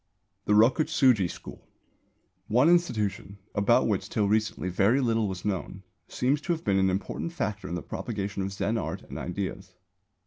[0.45, 1.61] THE ROKUTSŪJI SCHOOL.
[2.47, 6.89] One institution, about which till recently very little was known, seems to have been an
[6.89, 9.75] important factor in the propagation of Zen art and ideas.